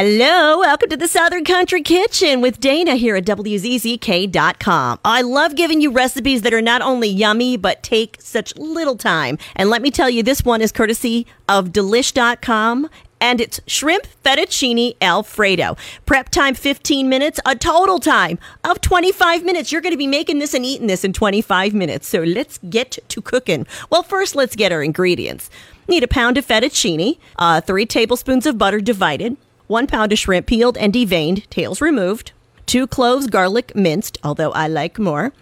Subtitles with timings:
[0.00, 5.00] Hello, welcome to the Southern Country Kitchen with Dana here at WZZK.com.
[5.04, 9.38] I love giving you recipes that are not only yummy, but take such little time.
[9.56, 12.88] And let me tell you, this one is courtesy of Delish.com
[13.20, 15.76] and it's shrimp fettuccine alfredo.
[16.06, 19.72] Prep time 15 minutes, a total time of 25 minutes.
[19.72, 22.06] You're going to be making this and eating this in 25 minutes.
[22.06, 23.66] So let's get to cooking.
[23.90, 25.50] Well, first, let's get our ingredients.
[25.88, 29.36] Need a pound of fettuccine, uh, three tablespoons of butter divided,
[29.68, 32.32] one pound of shrimp peeled and deveined, tails removed,
[32.66, 35.32] two cloves garlic minced, although I like more,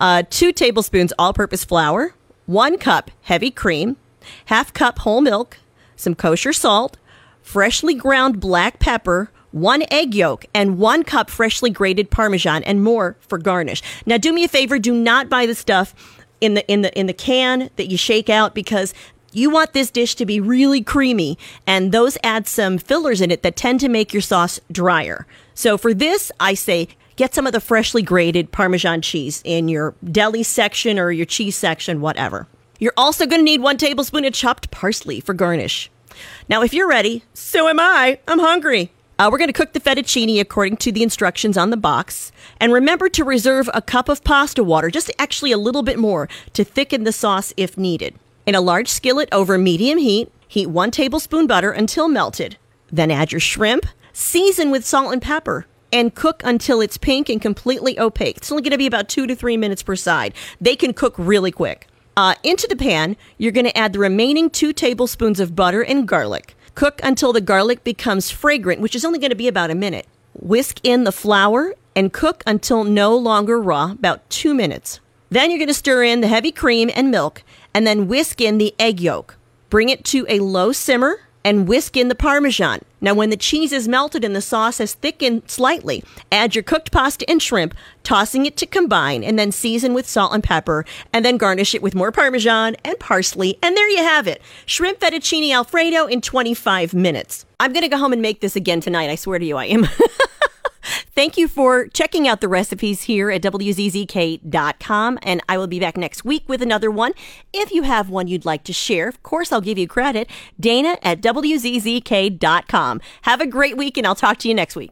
[0.00, 2.14] uh, two tablespoons all purpose flour,
[2.46, 3.96] one cup heavy cream,
[4.46, 5.58] half cup whole milk,
[5.96, 6.96] some kosher salt,
[7.42, 13.16] freshly ground black pepper, one egg yolk, and one cup freshly grated parmesan, and more
[13.20, 13.82] for garnish.
[14.06, 15.94] Now, do me a favor: do not buy the stuff
[16.40, 18.94] in the in the in the can that you shake out because
[19.32, 23.42] you want this dish to be really creamy, and those add some fillers in it
[23.42, 25.26] that tend to make your sauce drier.
[25.54, 29.94] So for this, I say get some of the freshly grated Parmesan cheese in your
[30.04, 32.46] deli section or your cheese section, whatever.
[32.78, 35.90] You're also going to need one tablespoon of chopped parsley for garnish.
[36.48, 38.18] Now, if you're ready, so am I.
[38.26, 38.90] I'm hungry.
[39.18, 42.32] Uh, we're going to cook the fettuccine according to the instructions on the box.
[42.58, 46.26] And remember to reserve a cup of pasta water, just actually a little bit more,
[46.54, 48.14] to thicken the sauce if needed.
[48.46, 52.56] In a large skillet over medium heat, heat one tablespoon butter until melted.
[52.90, 57.40] Then add your shrimp, season with salt and pepper, and cook until it's pink and
[57.40, 58.38] completely opaque.
[58.38, 60.34] It's only going to be about two to three minutes per side.
[60.60, 61.86] They can cook really quick.
[62.16, 66.08] Uh, into the pan, you're going to add the remaining two tablespoons of butter and
[66.08, 66.54] garlic.
[66.74, 70.06] Cook until the garlic becomes fragrant, which is only going to be about a minute.
[70.34, 75.00] Whisk in the flour and cook until no longer raw, about two minutes.
[75.30, 78.58] Then you're going to stir in the heavy cream and milk and then whisk in
[78.58, 79.36] the egg yolk.
[79.68, 82.80] Bring it to a low simmer and whisk in the parmesan.
[83.00, 86.92] Now, when the cheese is melted and the sauce has thickened slightly, add your cooked
[86.92, 91.24] pasta and shrimp, tossing it to combine, and then season with salt and pepper, and
[91.24, 93.56] then garnish it with more parmesan and parsley.
[93.62, 97.46] And there you have it shrimp fettuccine alfredo in 25 minutes.
[97.58, 99.08] I'm going to go home and make this again tonight.
[99.08, 99.86] I swear to you, I am.
[101.14, 105.96] Thank you for checking out the recipes here at WZZK.com, and I will be back
[105.96, 107.12] next week with another one.
[107.52, 110.30] If you have one you'd like to share, of course, I'll give you credit.
[110.58, 113.00] Dana at WZZK.com.
[113.22, 114.88] Have a great week, and I'll talk to you next week.